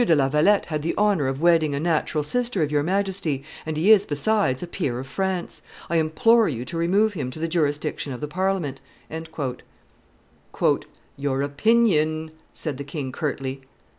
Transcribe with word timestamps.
de 0.03 0.15
La 0.15 0.27
Valette 0.27 0.65
had 0.65 0.81
the 0.81 0.95
honor 0.97 1.27
of 1.27 1.39
wedding 1.43 1.75
a 1.75 1.79
natural 1.79 2.23
sister 2.23 2.63
of 2.63 2.71
your 2.71 2.81
Majesty, 2.81 3.43
and 3.67 3.77
he 3.77 3.91
is, 3.91 4.03
besides, 4.07 4.63
a 4.63 4.65
peer 4.65 4.97
of 4.97 5.05
France; 5.05 5.61
I 5.91 5.97
implore 5.97 6.49
you 6.49 6.65
to 6.65 6.75
remove 6.75 7.13
him 7.13 7.29
to 7.29 7.37
the 7.37 7.47
jurisdiction 7.47 8.11
of 8.11 8.19
the 8.19 8.27
Parliament." 8.27 8.81
"Your 11.17 11.41
opinion!" 11.43 12.31
said 12.51 12.77
the 12.77 12.83
king, 12.83 13.11
curtly. 13.11 13.61